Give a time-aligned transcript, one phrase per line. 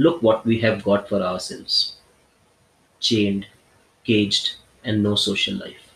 [0.00, 1.96] Look what we have got for ourselves
[3.00, 3.46] chained,
[4.04, 5.94] caged, and no social life.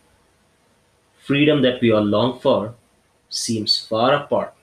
[1.18, 2.74] Freedom that we all long for
[3.30, 4.54] seems far apart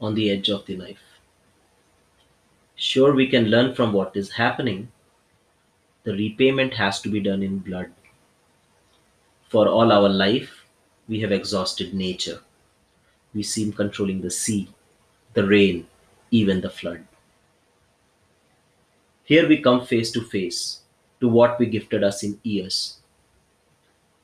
[0.00, 1.20] on the edge of the knife.
[2.76, 4.92] Sure, we can learn from what is happening.
[6.04, 7.92] The repayment has to be done in blood.
[9.48, 10.66] For all our life,
[11.08, 12.40] we have exhausted nature.
[13.34, 14.68] We seem controlling the sea,
[15.32, 15.86] the rain,
[16.30, 17.06] even the flood.
[19.26, 20.80] Here we come face to face
[21.20, 22.98] to what we gifted us in years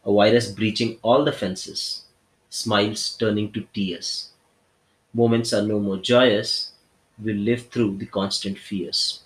[0.04, 2.04] a virus breaching all the fences,
[2.50, 4.30] smiles turning to tears.
[5.14, 6.72] Moments are no more joyous,
[7.22, 9.22] we live through the constant fears.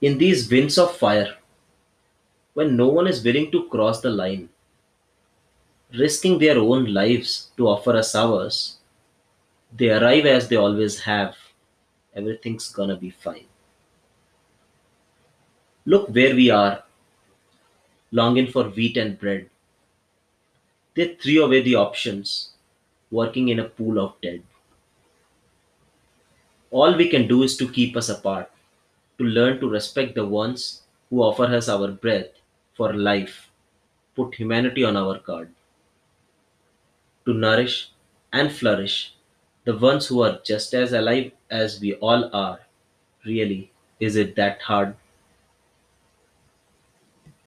[0.00, 1.36] In these winds of fire,
[2.54, 4.48] when no one is willing to cross the line,
[5.92, 8.78] risking their own lives to offer us ours,
[9.76, 11.36] they arrive as they always have.
[12.14, 13.46] Everything's gonna be fine.
[15.86, 16.82] Look where we are,
[18.10, 19.50] longing for wheat and bread.
[20.94, 22.52] They threw away the options,
[23.10, 24.42] working in a pool of dead.
[26.70, 28.50] All we can do is to keep us apart,
[29.18, 32.32] to learn to respect the ones who offer us our breath
[32.74, 33.50] for life,
[34.14, 35.50] put humanity on our card,
[37.24, 37.90] to nourish
[38.32, 39.14] and flourish
[39.64, 42.60] the ones who are just as alive as we all are.
[43.24, 44.94] Really, is it that hard?